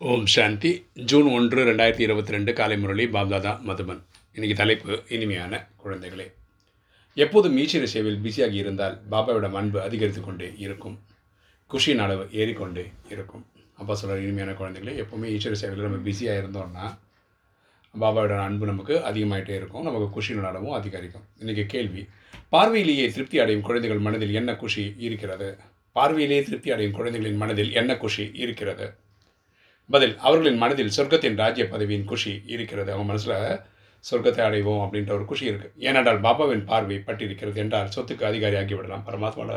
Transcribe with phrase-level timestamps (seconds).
[0.00, 0.70] ஓம் சாந்தி.
[1.10, 4.00] June ஒன்று ரெண்டாயிரத்தி இருபத்தி ரெண்டு காலை முரளி பாப்தாதா மதுபன்.
[4.34, 6.26] இன்னைக்கு தலைப்பு இனிமையான குழந்தைகளே.
[7.14, 10.96] எப்போதும் ஈஸ்வர சேவையில் பிஸியாகி இருந்தால் பாபாவிடம் அன்பு அதிகரித்து கொண்டே இருக்கும்.
[11.70, 13.44] குஷியின் அளவு ஏறிக்கொண்டே இருக்கும்.
[13.74, 16.88] அப்பா சொல்கிற இனிமையான குழந்தைகளே எப்போவுமே ஈஸ்வர சேவையில் நம்ம பிஸியாக இருந்தோம்னா
[18.02, 19.86] பாபாவோட அன்பு நமக்கு அதிகமாகிட்டே இருக்கும்.
[19.90, 21.24] நமக்கு குஷியின் அளவும் அதிகரிக்கும்.
[21.42, 22.04] இன்றைக்கி கேள்வி
[22.48, 25.56] பார்வையிலேயே திருப்தி அடையும் குழந்தைகள் மனதில் என்ன குஷி இருக்கிறது?
[25.92, 28.88] பார்வையிலேயே திருப்தி அடையும் குழந்தைகளின் மனதில் என்ன குஷி இருக்கிறது?
[29.92, 32.90] பதில் அவர்களின் மனதில் சொர்க்கத்தின் ராஜ்ய பதவியின் குஷி இருக்கிறது.
[32.94, 33.36] அவங்க மனசில்
[34.04, 39.54] சொர்க்கத்தை அடைவோம் அப்படின்ற ஒரு குஷி இருக்குது ஏனென்றால் பாபாவின் பார்வை பட்டிருக்கிறது என்றால் சொத்துக்கு அதிகாரி ஆகிவிடலாம் பரமாத்மாவோட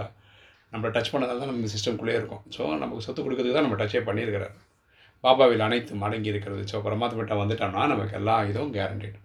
[0.73, 2.41] நம்மளை டச் பண்ணதால் தான் நம்ம சிஸ்டம்குள்ளே இருக்கும்.
[2.55, 4.55] ஸோ நமக்கு சொத்து கொடுக்கறதுக்கு தான் நம்ம டச்சே பண்ணியிருக்கிறார்.
[5.23, 6.63] பாபாவில் அனைத்தும் அடங்கி இருக்கிறது.
[6.71, 9.17] ஸோ பரமாத்மிட்ட வந்துட்டோம்னா நமக்கு எல்லா இதுவும் கேரண்டிடு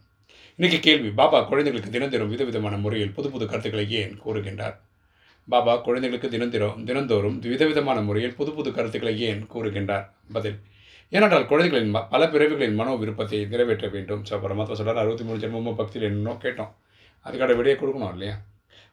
[0.59, 4.77] இன்றைக்கி கேள்வி பாபா குழந்தைகளுக்கு தினந்தோறும் விதவிதமான முறையில் புது புது கருத்துக்களை ஏன் கூறுகின்றார்?
[5.49, 10.07] பாபா குழந்தைகளுக்கு தினந்திரம் தினந்தோறும் விதவிதமான முறையில் புது புது கருத்துக்களை ஏன் கூறுகின்றார்?
[10.37, 10.59] பதில்
[11.13, 14.23] ஏனென்றால் குழந்தைகளின் ம பல பிறவிகளின் மனோ விருப்பத்தை நிறைவேற்ற வேண்டும்.
[14.29, 16.71] ஸோ பரமாத்மா சொல்கிறார் அறுபத்தி மூணு ஜென்மமும் பக்தியில் என்னோ கேட்டோம்.
[17.27, 18.37] அதுக்கான விடையை கொடுக்கணும் இல்லையா?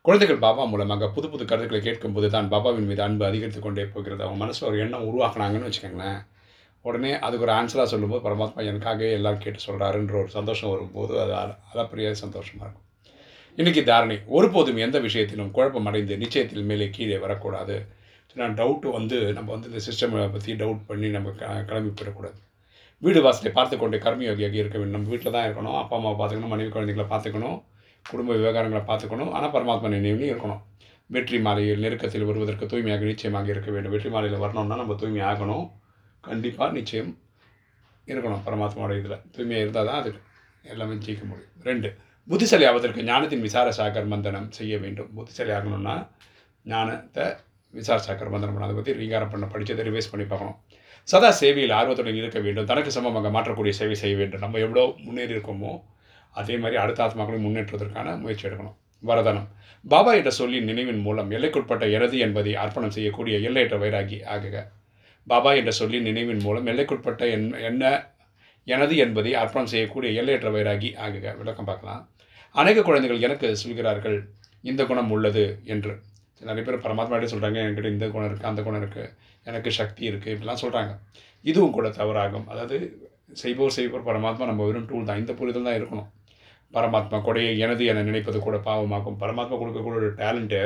[0.05, 4.21] குழந்தைகள் பாபா மூலமாக புது புது கருத்துக்களை கேட்கும்போது தான் பாபாவின் மீது அன்பு அதிகரித்து கொண்டே போகிறது.
[4.25, 6.19] அவங்க மனசில் ஒரு எண்ணம் உருவாக்குனாங்கன்னு வச்சுக்கோங்களேன்.
[6.85, 11.33] உடனே அதுக்கு ஒரு ஆன்சராக சொல்லும்போது பரமாத்மா எனக்காகவே எல்லாம் கேட்டு சொல்கிறாருன்ற ஒரு சந்தோஷம் வரும்போது அது
[11.71, 12.85] அளப்பரிய சந்தோஷமாக இருக்கும்.
[13.57, 17.77] இன்றைக்கி தாரணை ஒருபோதும் எந்த விஷயத்திலும் குழப்பம் அடைந்து நிச்சயத்தில் மேலே கீழே வரக்கூடாது.
[18.35, 22.37] நான் டவுட்டு வந்து நம்ம வந்து இந்த சிஸ்டமை பற்றி டவுட் பண்ணி நம்ம க கிளம்பி போயிடக்கூடாது.
[23.05, 24.95] வீடு வாசலை பார்த்து கொண்டு கர்மயோகியாக இருக்க வேண்டும்.
[24.97, 25.77] நம்ம வீட்டில் தான் இருக்கணும்.
[25.81, 26.53] அப்பா அம்மாவை பார்த்துக்கணும்.
[26.53, 27.57] மனைவி குழந்தைங்களை பார்த்துக்கணும்.
[28.05, 29.31] குடும்ப விவகாரங்களை பார்த்துக்கணும்.
[29.37, 30.61] ஆனால் பரமாத்மா நினைவுலையும் இருக்கணும்.
[31.15, 33.93] வெற்றி மாலையில் நெருக்கத்தில் வருவதற்கு தூய்மையாக நிச்சயமாக இருக்க வேண்டும்.
[33.95, 35.65] வெற்றி மாலையில் வரணும்னா நம்ம தூய்மை ஆகணும்.
[36.23, 37.11] கண்டிப்பாக நிச்சயம்
[38.07, 39.19] இருக்கணும் பரமாத்மாவோட இதில்.
[39.35, 40.11] தூய்மையாக இருந்தால் தான் அது
[40.73, 41.53] எல்லாமே ஜெயிக்க முடியும்.
[41.69, 41.89] ரெண்டு
[42.27, 45.11] புத்திசாலி ஆவதற்கு ஞானத்தின் விசார சாகர் மந்தனம் செய்ய வேண்டும்.
[45.17, 45.95] புத்திசாலி ஆகணும்னா
[46.65, 47.25] ஞானத்தை
[47.73, 50.57] விசார் சாக்கர் மந்திரம் அதை பற்றி ரீங்காரம் பண்ண படித்ததை ரிவைஸ் பண்ணி பார்க்கணும்.
[51.07, 52.67] சதா சேவையில் ஆர்வத்துடன் இருக்க வேண்டும்.
[52.71, 54.43] தனக்கு சமமாக மாற்றக்கூடிய சேவை செய்ய வேண்டும்.
[54.45, 55.71] நம்ம எவ்வளோ முன்னேறி இருக்கோமோ
[56.35, 58.75] அதே மாதிரி அடுத்த ஆத்மாக்களையும் முன்னேற்றுவதற்கான முயற்சி எடுக்கணும்.
[59.03, 59.47] வரதனம்.
[59.85, 64.55] பாபா என்ற சொல்லின் நினைவின் மூலம் எல்லைக்குட்பட்ட எனது என்பதை அர்ப்பணம் செய்யக்கூடிய எல்லையற்ற வைராகி ஆகுக.
[65.27, 67.83] பாபா என்ற சொல்லின் நினைவின் மூலம் எல்லைக்குட்பட்ட என் என்ன
[68.67, 71.25] எனது என்பதை அர்ப்பணம் செய்யக்கூடிய எல்லையற்ற வைராகி ஆகுக.
[71.41, 72.01] விளக்கம் பார்க்கலாம்.
[72.55, 74.19] அநேக குழந்தைகள் எனக்கு சொல்கிறார்கள்
[74.69, 75.93] இந்த குணம் உள்ளது என்று.
[76.47, 79.09] நிறைய பேர் பரமாத்மாட்டே சொல்கிறாங்க என்கிட்ட இந்த குணம் இருக்குது அந்த குணம் இருக்குது
[79.49, 80.91] எனக்கு சக்தி இருக்குது இப்படிலாம் சொல்கிறாங்க
[81.49, 82.45] இதுவும் கூட தவறாகும்.
[82.53, 82.77] அதாவது
[83.41, 85.21] செய்வோர் செய்வோர் பரமாத்மா நம்ம வெறும் டூல் தான்.
[85.23, 86.07] இந்த புரிதல் தான் இருக்கணும்.
[86.73, 89.17] பரமாத்மா கொடையை எனது என நினைப்பது கூட பாவமாகும்.
[89.23, 90.61] பரமாத்மா கொடுக்கக்கூடிய ஒரு டேலண்ட்டு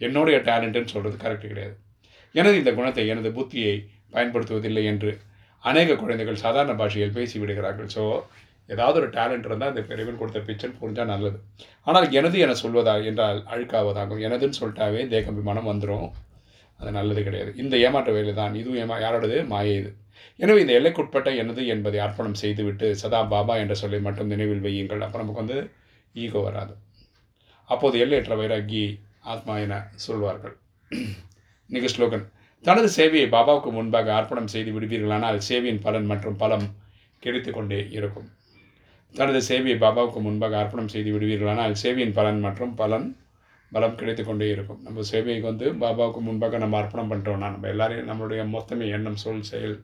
[0.00, 1.76] என்னுடைய டேலண்ட்டுன்னு சொல்கிறது கரெக்டு கிடையாது.
[2.34, 3.74] எனது இந்த குணத்தை எனது புத்தியை
[4.14, 5.12] பயன்படுத்துவதில்லை என்று
[5.64, 7.88] அநேக குழந்தைகள் சாதாரண பாஷையில் பேசி விடுகிறார்கள்.
[7.96, 8.02] ஸோ
[8.74, 11.38] ஏதாவது ஒரு டேலண்ட் இருந்தால் அந்த இறைவன் கொடுத்த பிச்சன் புரிஞ்சால் நல்லது.
[11.88, 16.08] ஆனால் எனது என சொல்வதா என்றால் அழுக்காவதாகும் எனதுன்னு சொல்லிட்டாவே தேகபிமானம் வந்துடும்
[16.80, 17.50] அது நல்லது கிடையாது.
[17.62, 18.56] இந்த ஏமாற்ற வேலை தான்.
[18.60, 19.36] இதுவும் ஏமா யாரோடது?
[19.52, 19.90] மாயை இது.
[20.42, 25.04] எனவே இந்த எல்லைக்குட்பட்ட எனது என்பதை அர்ப்பணம் செய்துவிட்டு சதா பாபா என்ற சொல்லை மட்டும் நினைவில் வையுங்கள்.
[25.06, 25.58] அப்போ நமக்கு வந்து
[26.24, 26.74] ஈகோ வராது.
[27.68, 28.82] அப்போது எல்லையற்ற வைராகி
[29.32, 30.56] ஆத்மா என சொல்வார்கள்.
[31.70, 32.24] இன்னைக்கு ஸ்லோகன்.
[32.64, 36.66] தனது சேவையை பாபாவுக்கு முன்பாக அர்ப்பணம் செய்து விடுவீர்களானால் சேவையின் பலன் மற்றும் பலம்
[37.24, 38.28] கிடைத்து கொண்டே இருக்கும்.
[39.14, 43.06] தனது சேவையை பாபாவுக்கு முன்பாக அர்ப்பணம் செய்து விடுவீர்களானால் சேவையின் பலன் மற்றும் பலன்
[43.72, 44.80] பலம் கிடைத்து கொண்டே இருக்கும்.
[44.86, 49.76] நம்ம சேவைக்கு வந்து பாபாவுக்கு முன்பாக நம்ம அர்ப்பணம் பண்ணுறோம்னா நம்ம எல்லாரையும் நம்மளுடைய மொத்தமே எண்ணம் சொல் செயல்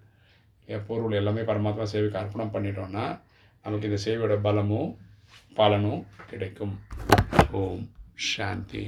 [0.88, 3.06] பொருள் எல்லாமே பரமாத்மா சேவைக்கு அர்ப்பணம் பண்ணிட்டோம்னா
[3.64, 4.90] நமக்கு இந்த சேவையோட பலமும்
[5.58, 6.74] பலனும் கிடைக்கும்.
[7.60, 7.82] ஓம்
[8.32, 8.84] சாந்தி.